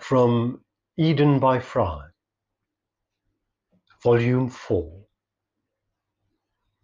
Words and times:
From 0.00 0.60
Eden 0.98 1.40
by 1.40 1.58
Fry, 1.58 2.08
Volume 4.02 4.50
4 4.50 5.06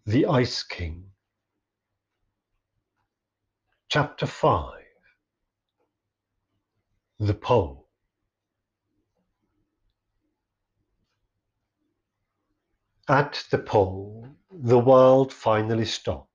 The 0.05 0.25
Ice 0.25 0.63
King, 0.63 1.11
Chapter 3.87 4.25
5 4.25 4.73
The 7.19 7.33
Pole. 7.35 7.87
At 13.07 13.43
the 13.51 13.59
pole, 13.59 14.27
the 14.51 14.79
world 14.79 15.31
finally 15.31 15.85
stops. 15.85 16.29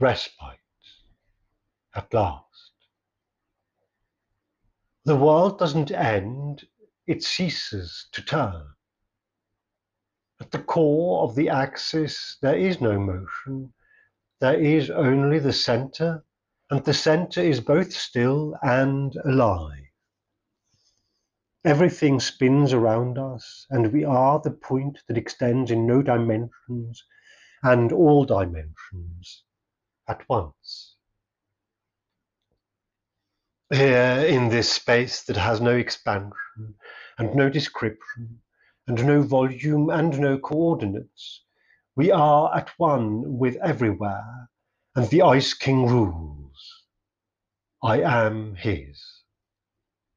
Respite, 0.00 0.58
at 1.94 2.12
last. 2.14 2.73
The 5.06 5.16
world 5.16 5.58
doesn't 5.58 5.90
end, 5.90 6.66
it 7.06 7.22
ceases 7.22 8.08
to 8.12 8.22
turn. 8.22 8.66
At 10.40 10.50
the 10.50 10.62
core 10.62 11.22
of 11.24 11.34
the 11.34 11.50
axis, 11.50 12.38
there 12.40 12.56
is 12.56 12.80
no 12.80 12.98
motion, 12.98 13.74
there 14.40 14.58
is 14.58 14.90
only 14.90 15.38
the 15.38 15.52
center, 15.52 16.24
and 16.70 16.82
the 16.84 16.94
center 16.94 17.42
is 17.42 17.60
both 17.60 17.92
still 17.92 18.56
and 18.62 19.14
alive. 19.24 19.90
Everything 21.64 22.18
spins 22.18 22.72
around 22.72 23.18
us, 23.18 23.66
and 23.70 23.92
we 23.92 24.04
are 24.04 24.40
the 24.40 24.50
point 24.50 24.98
that 25.06 25.18
extends 25.18 25.70
in 25.70 25.86
no 25.86 26.02
dimensions 26.02 27.04
and 27.62 27.92
all 27.92 28.24
dimensions 28.24 29.44
at 30.08 30.26
once. 30.28 30.93
Here 33.72 34.26
in 34.26 34.50
this 34.50 34.70
space 34.70 35.22
that 35.22 35.38
has 35.38 35.60
no 35.60 35.74
expansion 35.74 36.74
and 37.16 37.34
no 37.34 37.48
description 37.48 38.42
and 38.86 39.06
no 39.06 39.22
volume 39.22 39.88
and 39.88 40.18
no 40.20 40.38
coordinates, 40.38 41.42
we 41.96 42.12
are 42.12 42.54
at 42.54 42.68
one 42.76 43.38
with 43.38 43.56
everywhere, 43.56 44.50
and 44.94 45.08
the 45.08 45.22
Ice 45.22 45.54
King 45.54 45.86
rules. 45.86 46.84
I 47.82 48.02
am 48.02 48.54
his, 48.54 49.02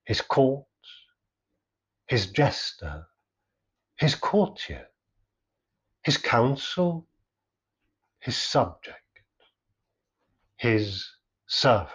his 0.03 0.19
court, 0.19 0.65
his 2.07 2.27
jester, 2.31 3.07
his 3.95 4.13
courtier, 4.15 4.87
his 6.03 6.17
counsel, 6.17 7.07
his 8.19 8.35
subject, 8.35 8.97
his 10.57 11.09
servant 11.47 11.93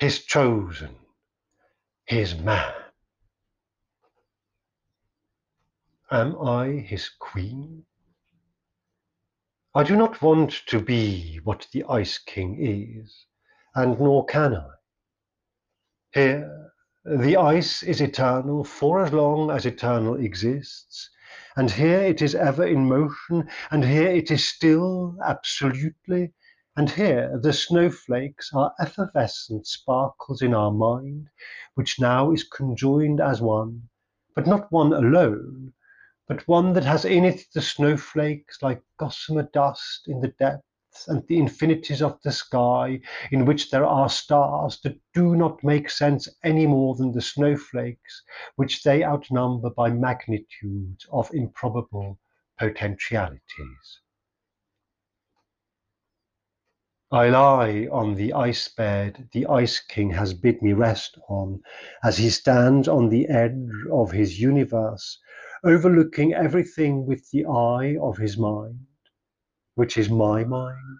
his 0.00 0.20
chosen, 0.24 0.96
his 2.06 2.34
man. 2.34 2.72
Am 6.10 6.40
I 6.40 6.68
his 6.68 7.10
queen? 7.10 7.84
I 9.74 9.84
do 9.84 9.94
not 9.94 10.22
want 10.22 10.66
to 10.68 10.80
be 10.80 11.38
what 11.44 11.68
the 11.72 11.84
Ice 11.84 12.16
King 12.16 12.56
is, 12.58 13.26
and 13.74 14.00
nor 14.00 14.24
can 14.24 14.54
I. 14.54 14.70
Here, 16.14 16.72
the 17.04 17.36
ice 17.36 17.82
is 17.82 18.00
eternal 18.00 18.64
for 18.64 19.04
as 19.04 19.12
long 19.12 19.50
as 19.50 19.66
eternal 19.66 20.16
exists, 20.16 21.10
and 21.56 21.70
here 21.70 22.00
it 22.00 22.22
is 22.22 22.34
ever 22.34 22.66
in 22.66 22.88
motion, 22.88 23.48
and 23.70 23.84
here 23.84 24.08
it 24.08 24.30
is 24.30 24.48
still, 24.48 25.14
absolutely, 25.22 26.32
and 26.76 26.90
here 26.90 27.38
the 27.42 27.52
snowflakes 27.52 28.52
are 28.54 28.72
effervescent 28.80 29.66
sparkles 29.66 30.40
in 30.40 30.54
our 30.54 30.70
mind, 30.70 31.28
which 31.74 32.00
now 32.00 32.30
is 32.30 32.44
conjoined 32.44 33.20
as 33.20 33.40
one, 33.40 33.88
but 34.34 34.46
not 34.46 34.70
one 34.70 34.92
alone, 34.92 35.72
but 36.28 36.46
one 36.46 36.72
that 36.72 36.84
has 36.84 37.04
in 37.04 37.24
it 37.24 37.44
the 37.54 37.60
snowflakes 37.60 38.62
like 38.62 38.82
gossamer 38.98 39.42
dust 39.52 40.06
in 40.06 40.20
the 40.20 40.28
depths 40.38 41.08
and 41.08 41.26
the 41.26 41.38
infinities 41.38 42.02
of 42.02 42.20
the 42.22 42.32
sky, 42.32 43.00
in 43.32 43.44
which 43.44 43.70
there 43.70 43.84
are 43.84 44.08
stars 44.08 44.80
that 44.82 44.98
do 45.14 45.36
not 45.36 45.62
make 45.64 45.90
sense 45.90 46.28
any 46.44 46.66
more 46.66 46.94
than 46.94 47.12
the 47.12 47.20
snowflakes, 47.20 48.22
which 48.56 48.82
they 48.82 49.04
outnumber 49.04 49.70
by 49.70 49.90
magnitudes 49.90 51.06
of 51.12 51.32
improbable 51.34 52.18
potentialities. 52.58 53.99
I 57.12 57.28
lie 57.28 57.88
on 57.90 58.14
the 58.14 58.32
ice 58.34 58.68
bed 58.68 59.28
the 59.32 59.44
Ice 59.46 59.80
King 59.80 60.10
has 60.10 60.32
bid 60.32 60.62
me 60.62 60.72
rest 60.74 61.18
on, 61.28 61.60
as 62.04 62.18
he 62.18 62.30
stands 62.30 62.86
on 62.86 63.08
the 63.08 63.26
edge 63.28 63.68
of 63.90 64.12
his 64.12 64.40
universe, 64.40 65.18
overlooking 65.64 66.32
everything 66.34 67.06
with 67.06 67.28
the 67.32 67.46
eye 67.46 67.96
of 68.00 68.16
his 68.16 68.38
mind, 68.38 68.86
which 69.74 69.98
is 69.98 70.08
my 70.08 70.44
mind, 70.44 70.98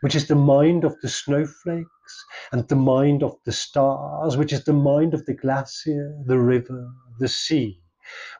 which 0.00 0.16
is 0.16 0.26
the 0.26 0.34
mind 0.34 0.82
of 0.82 1.00
the 1.00 1.08
snowflakes 1.08 2.24
and 2.50 2.66
the 2.66 2.74
mind 2.74 3.22
of 3.22 3.36
the 3.44 3.52
stars, 3.52 4.36
which 4.36 4.52
is 4.52 4.64
the 4.64 4.72
mind 4.72 5.14
of 5.14 5.24
the 5.26 5.34
glacier, 5.34 6.12
the 6.24 6.40
river, 6.40 6.90
the 7.20 7.28
sea, 7.28 7.80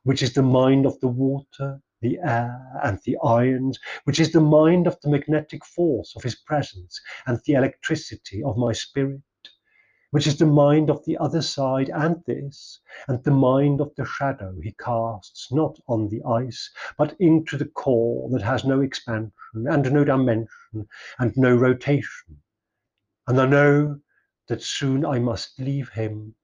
which 0.03 0.25
is 0.25 0.33
the 0.35 0.43
mind 0.43 0.85
of 0.87 0.99
the 0.99 1.09
water, 1.09 1.81
the 2.01 2.19
air, 2.19 2.81
and 2.83 2.99
the 3.05 3.17
ions, 3.25 3.79
which 4.05 4.21
is 4.21 4.33
the 4.33 4.41
mind 4.41 4.87
of 4.87 5.01
the 5.01 5.11
magnetic 5.11 5.65
force 5.65 6.15
of 6.17 6.23
his 6.23 6.35
presence 6.35 7.01
and 7.27 7.41
the 7.45 7.55
electricity 7.55 8.43
of 8.43 8.57
my 8.57 8.73
spirit, 8.73 9.21
which 10.11 10.27
is 10.27 10.39
the 10.39 10.47
mind 10.47 10.89
of 10.91 11.05
the 11.05 11.19
other 11.19 11.43
side 11.43 11.91
and 11.91 12.23
this, 12.27 12.81
and 13.09 13.23
the 13.25 13.31
mind 13.31 13.81
of 13.81 13.95
the 13.97 14.05
shadow 14.05 14.55
he 14.63 14.73
casts 14.73 15.53
not 15.53 15.79
on 15.89 16.09
the 16.09 16.23
ice, 16.25 16.71
but 16.97 17.17
into 17.19 17.57
the 17.57 17.67
core 17.67 18.29
that 18.31 18.43
has 18.43 18.65
no 18.65 18.81
expansion 18.81 19.33
and 19.55 19.93
no 19.93 20.05
dimension 20.05 20.89
and 21.19 21.37
no 21.37 21.55
rotation. 21.55 22.41
And 23.27 23.41
I 23.41 23.47
know 23.47 24.01
that 24.49 24.63
soon 24.63 25.05
I 25.05 25.19
must 25.19 25.59
leave 25.59 25.89
him, 25.89 26.35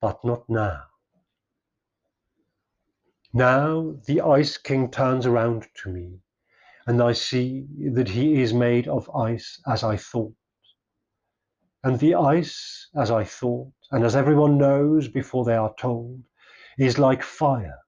but 0.00 0.24
not 0.24 0.48
now. 0.48 0.82
Now 3.36 3.96
the 4.06 4.20
Ice 4.20 4.56
King 4.58 4.92
turns 4.92 5.26
around 5.26 5.66
to 5.82 5.90
me, 5.90 6.20
and 6.86 7.02
I 7.02 7.14
see 7.14 7.66
that 7.94 8.08
he 8.08 8.40
is 8.40 8.54
made 8.54 8.86
of 8.86 9.10
ice 9.10 9.60
as 9.66 9.82
I 9.82 9.96
thought. 9.96 10.36
And 11.82 11.98
the 11.98 12.14
ice, 12.14 12.88
as 12.94 13.10
I 13.10 13.24
thought, 13.24 13.72
and 13.90 14.04
as 14.04 14.14
everyone 14.14 14.56
knows 14.56 15.08
before 15.08 15.44
they 15.44 15.56
are 15.56 15.74
told, 15.76 16.22
is 16.78 17.00
like 17.00 17.24
fire. 17.24 17.80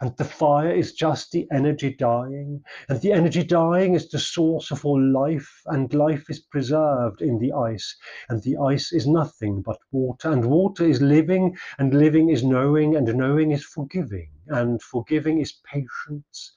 And 0.00 0.16
the 0.18 0.24
fire 0.24 0.70
is 0.70 0.92
just 0.92 1.32
the 1.32 1.48
energy 1.50 1.92
dying, 1.92 2.62
and 2.88 3.00
the 3.00 3.12
energy 3.12 3.42
dying 3.42 3.94
is 3.94 4.08
the 4.08 4.20
source 4.20 4.70
of 4.70 4.86
all 4.86 5.02
life, 5.02 5.62
and 5.66 5.92
life 5.94 6.30
is 6.30 6.38
preserved 6.38 7.22
in 7.22 7.40
the 7.40 7.52
ice, 7.52 7.96
and 8.28 8.40
the 8.44 8.56
ice 8.58 8.92
is 8.92 9.08
nothing 9.08 9.62
but 9.62 9.78
water, 9.90 10.30
and 10.30 10.44
water 10.44 10.84
is 10.84 11.02
living, 11.02 11.56
and 11.76 11.92
living 11.92 12.28
is 12.28 12.44
knowing, 12.44 12.94
and 12.94 13.12
knowing 13.16 13.50
is 13.50 13.64
forgiving, 13.64 14.30
and 14.48 14.82
forgiving 14.82 15.40
is 15.40 15.52
patience, 15.64 16.52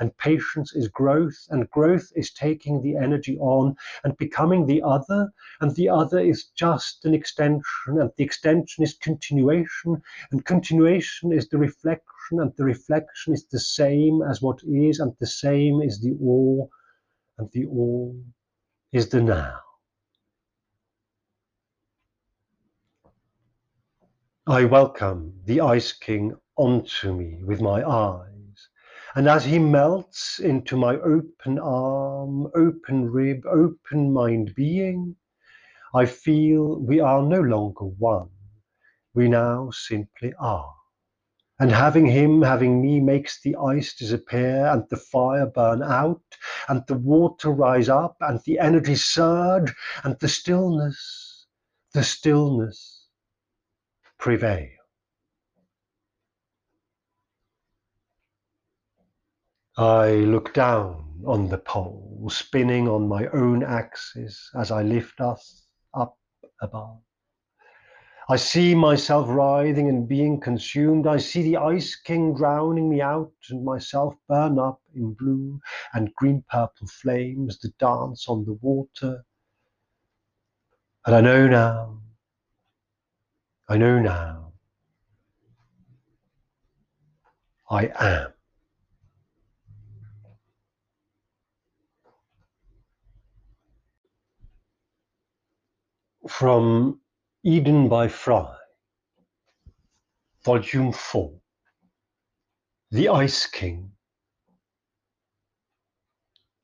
and 0.00 0.16
patience 0.18 0.74
is 0.74 0.88
growth, 0.88 1.46
and 1.50 1.70
growth 1.70 2.10
is 2.16 2.32
taking 2.32 2.82
the 2.82 2.96
energy 2.96 3.38
on 3.38 3.76
and 4.02 4.16
becoming 4.16 4.66
the 4.66 4.82
other, 4.82 5.32
and 5.60 5.74
the 5.76 5.88
other 5.88 6.18
is 6.18 6.46
just 6.56 7.04
an 7.04 7.14
extension, 7.14 8.00
and 8.00 8.10
the 8.16 8.24
extension 8.24 8.82
is 8.82 8.94
continuation, 8.94 10.02
and 10.30 10.44
continuation 10.44 11.32
is 11.32 11.48
the 11.48 11.58
reflection, 11.58 12.40
and 12.40 12.52
the 12.56 12.64
reflection 12.64 13.32
is 13.32 13.46
the 13.46 13.60
same 13.60 14.22
as 14.22 14.42
what 14.42 14.60
is, 14.64 15.00
and 15.00 15.12
the 15.20 15.26
same 15.26 15.80
is 15.80 16.00
the 16.00 16.16
all, 16.20 16.70
and 17.38 17.50
the 17.52 17.66
all 17.66 18.16
is 18.92 19.08
the 19.08 19.20
now. 19.22 19.58
I 24.46 24.66
welcome 24.66 25.32
the 25.46 25.62
Ice 25.62 25.92
King 25.92 26.36
onto 26.56 27.14
me 27.14 27.42
with 27.44 27.60
my 27.60 27.82
eyes 27.88 28.34
and 29.16 29.28
as 29.28 29.44
he 29.44 29.60
melts 29.60 30.40
into 30.40 30.76
my 30.76 30.96
open 30.96 31.58
arm, 31.60 32.48
open 32.56 33.10
rib, 33.10 33.46
open 33.46 34.12
mind 34.12 34.54
being, 34.56 35.14
I 35.94 36.06
feel 36.06 36.80
we 36.80 36.98
are 36.98 37.22
no 37.22 37.40
longer 37.40 37.84
one. 37.84 38.30
We 39.14 39.28
now 39.28 39.70
simply 39.70 40.34
are. 40.40 40.74
And 41.60 41.70
having 41.70 42.06
him, 42.06 42.42
having 42.42 42.82
me, 42.82 42.98
makes 42.98 43.40
the 43.40 43.54
ice 43.54 43.94
disappear 43.94 44.66
and 44.66 44.82
the 44.90 44.96
fire 44.96 45.46
burn 45.46 45.84
out 45.84 46.22
and 46.68 46.82
the 46.88 46.98
water 46.98 47.50
rise 47.50 47.88
up 47.88 48.16
and 48.20 48.40
the 48.44 48.58
energy 48.58 48.96
surge 48.96 49.72
and 50.02 50.18
the 50.18 50.28
stillness, 50.28 51.46
the 51.92 52.02
stillness 52.02 53.06
prevail. 54.18 54.73
I 59.76 60.10
look 60.12 60.54
down 60.54 61.24
on 61.26 61.48
the 61.48 61.58
pole, 61.58 62.28
spinning 62.28 62.86
on 62.88 63.08
my 63.08 63.26
own 63.28 63.64
axis 63.64 64.50
as 64.54 64.70
I 64.70 64.82
lift 64.82 65.20
us 65.20 65.66
up 65.94 66.16
above. 66.60 67.00
I 68.28 68.36
see 68.36 68.74
myself 68.74 69.28
writhing 69.28 69.88
and 69.88 70.08
being 70.08 70.40
consumed. 70.40 71.08
I 71.08 71.18
see 71.18 71.42
the 71.42 71.56
Ice 71.56 71.96
King 71.96 72.34
drowning 72.34 72.88
me 72.88 73.02
out 73.02 73.32
and 73.50 73.64
myself 73.64 74.14
burn 74.28 74.60
up 74.60 74.80
in 74.94 75.12
blue 75.12 75.60
and 75.92 76.14
green 76.14 76.44
purple 76.48 76.86
flames 76.86 77.58
that 77.58 77.76
dance 77.78 78.28
on 78.28 78.44
the 78.44 78.54
water. 78.62 79.24
And 81.04 81.16
I 81.16 81.20
know 81.20 81.48
now, 81.48 82.00
I 83.68 83.76
know 83.76 83.98
now, 83.98 84.52
I 87.68 87.90
am. 87.98 88.33
From 96.28 97.00
Eden 97.42 97.90
by 97.90 98.08
Fry, 98.08 98.56
Volume 100.42 100.90
4 100.90 101.38
The 102.90 103.10
Ice 103.10 103.46
King, 103.46 103.92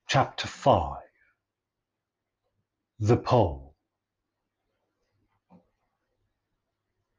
Chapter 0.09 0.49
5 0.49 1.03
The 3.01 3.19
Pole. 3.19 3.75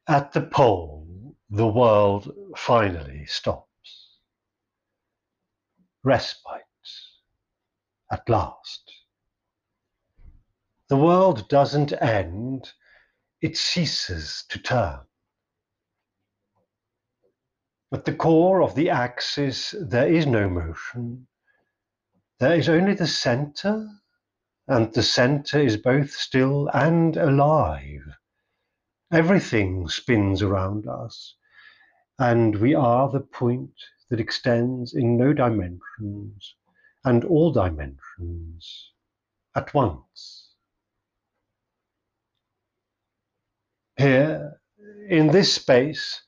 At 0.08 0.34
the 0.34 0.42
pole, 0.42 1.36
the 1.52 1.68
world 1.68 2.34
finally 2.58 3.28
stops. 3.28 4.18
Respite, 6.04 6.64
at 8.12 8.28
last. 8.28 8.81
The 10.92 10.98
world 10.98 11.48
doesn't 11.48 11.94
end, 12.02 12.70
it 13.42 13.56
ceases 13.56 14.44
to 14.50 14.60
turn. 14.60 15.00
At 17.94 18.04
the 18.04 18.14
core 18.14 18.62
of 18.62 18.76
the 18.76 18.90
axis, 18.90 19.74
there 19.80 20.14
is 20.14 20.26
no 20.26 20.50
motion. 20.50 21.28
There 22.42 22.56
is 22.56 22.68
only 22.68 22.94
the 22.94 23.08
center, 23.08 23.88
and 24.68 24.94
the 24.94 25.02
center 25.02 25.62
is 25.62 25.78
both 25.78 26.12
still 26.12 26.68
and 26.74 27.16
alive. 27.16 28.18
Everything 29.14 29.88
spins 29.88 30.42
around 30.42 30.90
us, 30.90 31.38
and 32.20 32.58
we 32.58 32.76
are 32.76 33.10
the 33.10 33.22
point 33.22 33.80
that 34.10 34.20
extends 34.20 34.94
in 34.94 35.16
no 35.16 35.32
dimensions 35.32 36.54
and 37.06 37.24
all 37.24 37.54
dimensions 37.54 38.92
at 39.56 39.74
once. 39.74 40.41
Here, 44.02 44.60
in 45.10 45.28
this 45.28 45.54
space 45.54 46.24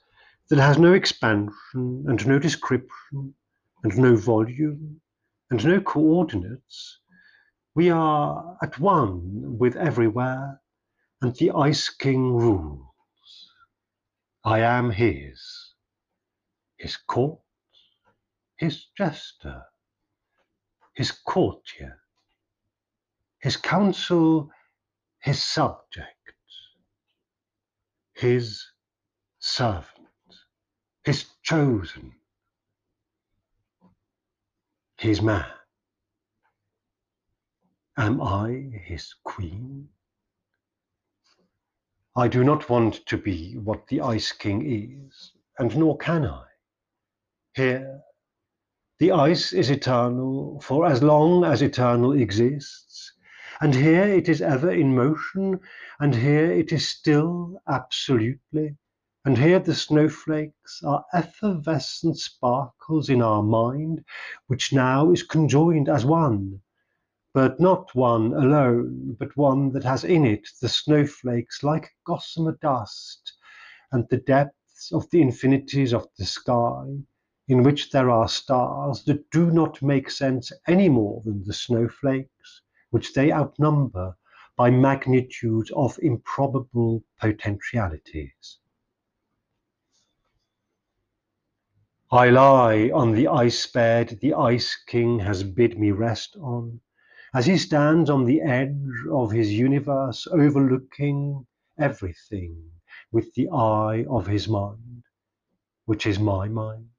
that 0.50 0.60
has 0.60 0.78
no 0.78 0.94
expansion 0.94 2.06
and 2.08 2.28
no 2.28 2.38
description 2.38 3.34
and 3.84 3.98
no 3.98 4.16
volume 4.16 5.02
and 5.50 5.66
no 5.66 5.82
coordinates, 5.82 7.00
we 7.74 7.90
are 7.90 8.60
at 8.62 8.78
one 8.78 9.58
with 9.58 9.76
everywhere, 9.76 10.62
and 11.24 11.36
the 11.36 11.50
Ice 11.50 11.90
King 11.90 12.36
rules. 12.36 13.50
I 14.46 14.60
am 14.60 14.92
his, 14.92 15.74
his 16.78 16.96
court, 16.96 17.40
his 18.56 18.86
jester, 18.96 19.64
his 20.94 21.10
courtier, 21.10 22.00
his 23.40 23.58
counsel, 23.58 24.52
his 25.22 25.44
subject 25.44 26.23
his 28.24 28.66
servant, 29.40 30.08
his 31.04 31.26
chosen, 31.44 32.14
his 34.98 35.22
man. 35.22 35.46
Am 37.98 38.22
I 38.22 38.70
his 38.86 39.14
queen? 39.26 39.90
I 42.16 42.30
do 42.30 42.46
not 42.46 42.70
want 42.70 43.06
to 43.08 43.18
be 43.18 43.58
what 43.58 43.88
the 43.88 44.00
Ice 44.00 44.32
King 44.32 44.62
is, 44.66 45.34
and 45.60 45.76
nor 45.76 45.98
can 45.98 46.26
I. 46.26 46.46
Here, 47.56 48.00
the 49.00 49.12
ice 49.12 49.52
is 49.52 49.70
eternal 49.70 50.62
for 50.62 50.86
as 50.86 51.04
long 51.04 51.44
as 51.44 51.62
eternal 51.62 52.14
exists, 52.14 53.13
and 53.64 53.76
here 53.76 54.04
it 54.04 54.28
is 54.28 54.42
ever 54.42 54.70
in 54.70 54.94
motion, 54.94 55.58
and 56.02 56.14
here 56.14 56.52
it 56.52 56.74
is 56.74 56.86
still 56.86 57.58
absolutely, 57.70 58.76
and 59.24 59.38
here 59.38 59.58
the 59.58 59.74
snowflakes 59.74 60.84
are 60.84 61.06
effervescent 61.14 62.18
sparkles 62.20 63.10
in 63.10 63.22
our 63.22 63.42
mind, 63.42 64.04
which 64.48 64.74
now 64.74 65.14
is 65.14 65.24
conjoined 65.24 65.88
as 65.88 66.04
one, 66.04 66.60
but 67.34 67.58
not 67.58 67.96
one 67.96 68.34
alone, 68.34 69.16
but 69.18 69.38
one 69.38 69.72
that 69.72 69.86
has 69.86 70.04
in 70.04 70.26
it 70.26 70.46
the 70.62 70.68
snowflakes 70.68 71.64
like 71.64 71.90
gossamer 72.06 72.58
dust, 72.62 73.32
and 73.94 74.06
the 74.10 74.18
depths 74.18 74.92
of 74.92 75.10
the 75.10 75.22
infinities 75.22 75.94
of 75.94 76.06
the 76.18 76.26
sky, 76.26 76.84
in 77.48 77.64
which 77.64 77.92
there 77.92 78.10
are 78.10 78.28
stars 78.28 79.06
that 79.06 79.32
do 79.32 79.50
not 79.52 79.82
make 79.82 80.10
sense 80.10 80.52
any 80.68 80.90
more 80.90 81.22
than 81.24 81.46
the 81.46 81.54
snowflakes, 81.54 82.63
which 82.94 83.14
they 83.14 83.32
outnumber 83.32 84.16
by 84.56 84.70
magnitude 84.70 85.68
of 85.76 85.98
improbable 86.04 87.04
potentialities. 87.20 88.60
I 92.12 92.30
lie 92.30 92.92
on 92.94 93.14
the 93.14 93.28
ice 93.28 93.66
bed 93.66 94.20
the 94.22 94.36
Ice 94.36 94.76
King 94.76 95.18
has 95.18 95.44
bid 95.44 95.80
me 95.80 95.90
rest 95.90 96.38
on, 96.40 96.82
as 97.34 97.48
he 97.48 97.58
stands 97.58 98.12
on 98.12 98.26
the 98.26 98.42
edge 98.42 99.08
of 99.12 99.32
his 99.32 99.52
universe 99.52 100.28
overlooking 100.32 101.48
everything 101.80 102.70
with 103.12 103.34
the 103.34 103.50
eye 103.50 104.06
of 104.08 104.28
his 104.28 104.48
mind, 104.48 105.02
which 105.86 106.06
is 106.06 106.20
my 106.20 106.48
mind 106.48 106.93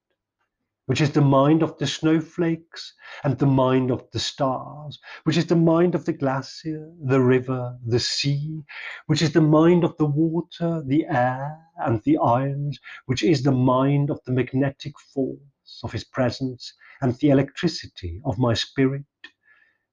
which 0.86 1.00
is 1.00 1.12
the 1.12 1.20
mind 1.20 1.62
of 1.62 1.78
the 1.78 1.86
snowflakes 1.86 2.92
and 3.22 3.38
the 3.38 3.46
mind 3.46 3.90
of 3.90 4.04
the 4.12 4.19
stars, 4.19 4.98
which 5.25 5.36
is 5.36 5.46
the 5.46 5.56
mind 5.56 5.94
of 5.94 6.04
the 6.04 6.12
glacier, 6.12 6.92
the 7.02 7.20
river, 7.20 7.78
the 7.86 7.98
sea, 7.98 8.62
which 9.06 9.22
is 9.22 9.32
the 9.32 9.40
mind 9.40 9.82
of 9.84 9.96
the 9.96 10.04
water, 10.06 10.82
the 10.86 11.06
air, 11.06 11.58
and 11.79 12.03
the 12.03 12.19
ions, 12.19 12.79
which 13.06 13.22
is 13.22 13.43
the 13.43 13.53
mind 13.53 14.10
of 14.10 14.20
the 14.26 14.32
magnetic 14.32 14.98
force 15.00 15.81
of 15.82 15.93
his 15.93 16.05
presence 16.05 16.74
and 17.00 17.14
the 17.14 17.31
electricity 17.31 18.20
of 18.24 18.38
my 18.38 18.53
spirit, 18.55 19.05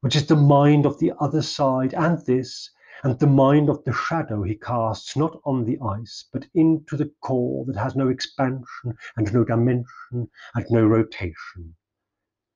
which 0.01 0.15
is 0.15 0.25
the 0.27 0.35
mind 0.35 0.85
of 0.85 0.99
the 0.99 1.13
other 1.19 1.41
side, 1.41 1.93
and 1.93 2.25
this, 2.25 2.69
and 3.03 3.17
the 3.19 3.27
mind 3.27 3.69
of 3.69 3.83
the 3.83 3.93
shadow 3.93 4.43
he 4.43 4.55
casts 4.55 5.15
not 5.15 5.39
on 5.45 5.65
the 5.65 5.79
ice, 5.79 6.25
but 6.31 6.47
into 6.53 6.97
the 6.97 7.11
core 7.21 7.65
that 7.65 7.77
has 7.77 7.95
no 7.95 8.09
expansion 8.09 8.97
and 9.17 9.33
no 9.33 9.43
dimension 9.43 10.29
and 10.53 10.65
no 10.69 10.85
rotation. 10.85 11.75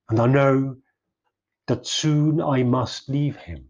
And 0.10 0.20
I 0.20 0.28
know 0.28 0.78
that 1.68 1.88
soon 1.88 2.42
I 2.42 2.64
must 2.64 3.10
leave 3.10 3.36
him. 3.38 3.70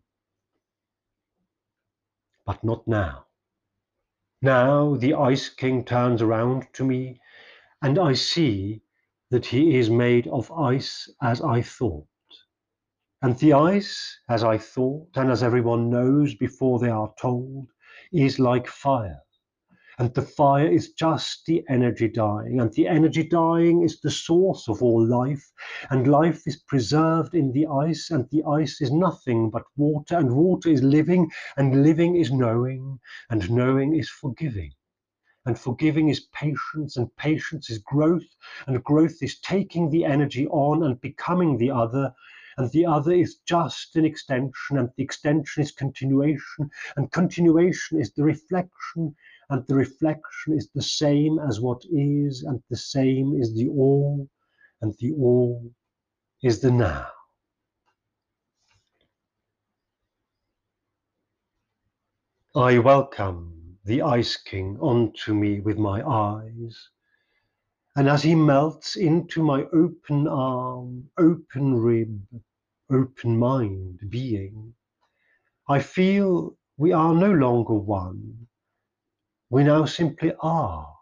But 2.45 2.63
not 2.63 2.88
now. 2.88 3.25
Now 4.41 4.95
the 4.95 5.13
Ice 5.13 5.50
King 5.50 5.84
turns 5.86 6.22
around 6.22 6.67
to 6.74 6.84
me, 6.84 7.19
and 7.81 7.98
I 7.98 8.13
see 8.13 8.81
that 9.29 9.45
he 9.45 9.77
is 9.77 9.89
made 9.89 10.27
of 10.27 10.51
ice 10.51 11.10
as 11.22 11.41
I 11.41 11.62
thought. 11.62 12.05
And 13.22 13.38
the 13.38 13.53
ice, 13.53 14.19
as 14.29 14.43
I 14.43 14.57
thought, 14.57 15.10
and 15.15 15.31
as 15.31 15.41
everyone 15.41 15.89
knows 15.89 16.36
before 16.36 16.79
they 16.79 16.89
are 16.89 17.13
told, 17.19 17.67
is 18.12 18.39
like 18.39 18.67
fire. 18.67 19.22
And 19.98 20.13
the 20.13 20.22
fire 20.22 20.67
is 20.67 20.91
just 20.91 21.45
the 21.45 21.63
energy 21.69 22.10
dying, 22.10 22.60
and 22.60 22.74
the 22.74 22.86
energy 22.86 23.24
dying 23.24 23.84
is 23.84 24.01
the 24.01 24.12
source 24.12 24.67
of 24.67 24.84
all 24.84 25.07
life, 25.07 25.53
and 25.89 26.05
life 26.05 26.45
is 26.45 26.57
preserved 26.57 27.34
in 27.34 27.53
the 27.53 27.65
ice, 27.67 28.12
and 28.12 28.29
the 28.29 28.43
ice 28.43 28.81
is 28.81 28.91
nothing 28.91 29.50
but 29.50 29.63
water, 29.77 30.17
and 30.17 30.36
water 30.36 30.67
is 30.67 30.84
living, 30.84 31.31
and 31.55 31.81
living 31.81 32.17
is 32.17 32.29
knowing, 32.29 33.00
and 33.29 33.50
knowing 33.50 33.95
is 33.95 34.10
forgiving. 34.10 34.74
And 35.45 35.57
forgiving 35.57 36.10
is 36.10 36.27
patience, 36.34 36.98
and 36.98 37.15
patience 37.15 37.69
is 37.69 37.77
growth, 37.77 38.27
and 38.67 38.84
growth 38.84 39.22
is 39.22 39.39
taking 39.39 39.89
the 39.89 40.03
energy 40.03 40.45
on 40.48 40.84
and 40.84 41.00
becoming 41.00 41.57
the 41.57 41.72
other, 41.72 42.13
and 42.57 42.71
the 42.71 42.85
other 42.85 43.12
is 43.12 43.35
just 43.45 43.95
an 43.95 44.05
extension, 44.05 44.77
and 44.77 44.89
the 44.95 45.03
extension 45.03 45.63
is 45.63 45.71
continuation, 45.71 46.69
and 46.95 47.12
continuation 47.12 48.00
is 48.00 48.13
the 48.13 48.24
reflection, 48.24 49.15
and 49.50 49.65
the 49.67 49.75
reflection 49.75 50.57
is 50.57 50.69
the 50.74 50.81
same 50.81 51.39
as 51.39 51.59
what 51.59 51.83
is, 51.91 52.43
and 52.43 52.62
the 52.69 52.77
same 52.77 53.35
is 53.39 53.53
the 53.53 53.67
all, 53.69 54.29
and 54.81 54.93
the 55.00 55.12
all 55.13 55.71
is 56.41 56.62
the 56.62 56.71
now. 56.71 57.07
I 62.55 62.77
welcome 62.79 63.77
the 63.83 64.01
Ice 64.01 64.38
King 64.38 64.77
onto 64.79 65.33
me 65.33 65.59
with 65.59 65.77
my 65.77 66.01
eyes. 66.01 66.89
And 67.97 68.09
as 68.09 68.23
he 68.23 68.35
melts 68.35 68.97
into 68.97 69.41
my 69.41 69.63
open 69.71 70.27
arm, 70.27 71.09
open 71.17 71.75
rib, 71.75 72.27
open 72.91 73.37
mind 73.39 73.99
being, 74.09 74.73
I 75.69 75.79
feel 75.79 76.57
we 76.77 76.91
are 76.91 77.13
no 77.13 77.31
longer 77.31 77.73
one. 77.73 78.47
We 79.49 79.63
now 79.63 79.85
simply 79.85 80.33
are. 80.41 80.93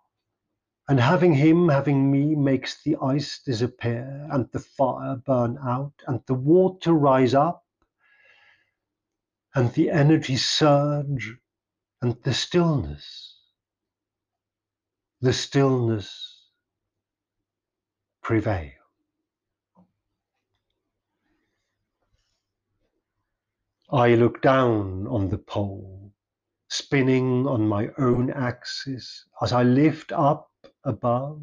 And 0.88 1.00
having 1.00 1.34
him, 1.34 1.70
having 1.70 2.12
me, 2.12 2.36
makes 2.36 2.84
the 2.84 2.98
ice 3.02 3.42
disappear, 3.44 4.28
and 4.32 4.48
the 4.52 4.60
fire 4.60 5.16
burn 5.16 5.58
out, 5.66 5.94
and 6.08 6.22
the 6.28 6.36
water 6.36 6.94
rise 6.94 7.34
up, 7.34 7.66
and 9.56 9.74
the 9.74 9.90
energy 9.90 10.38
surge, 10.38 11.38
and 12.02 12.22
the 12.24 12.34
stillness, 12.34 13.40
the 15.22 15.34
stillness 15.34 16.33
prevail. 18.24 18.72
I 23.92 24.16
look 24.16 24.42
down 24.42 25.06
on 25.08 25.30
the 25.30 25.38
pole, 25.38 26.12
spinning 26.70 27.46
on 27.46 27.68
my 27.68 27.90
own 28.00 28.32
axis 28.32 29.26
as 29.42 29.54
I 29.54 29.62
lift 29.62 30.12
up 30.12 30.50
above. 30.84 31.42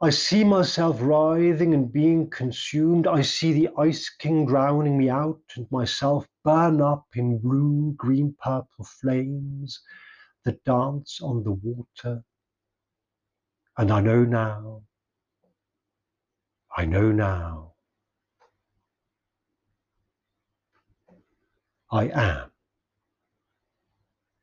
I 0.00 0.10
see 0.10 0.44
myself 0.44 0.98
writhing 1.02 1.74
and 1.74 1.92
being 1.92 2.30
consumed. 2.30 3.08
I 3.08 3.20
see 3.20 3.52
the 3.52 3.68
Ice 3.76 4.08
King 4.08 4.46
drowning 4.46 4.96
me 4.96 5.10
out 5.10 5.42
and 5.56 5.66
myself 5.72 6.26
burn 6.44 6.80
up 6.80 7.06
in 7.16 7.38
blue, 7.38 7.92
green, 7.96 8.34
purple 8.40 8.84
flames 8.84 9.80
that 10.44 10.62
dance 10.64 11.20
on 11.20 11.42
the 11.42 11.52
water. 11.52 12.22
And 13.76 13.90
I 13.90 14.00
know 14.00 14.24
now, 14.24 14.82
I 16.78 16.84
know 16.84 17.10
now, 17.10 17.72
I 21.90 22.04
am. 22.04 22.57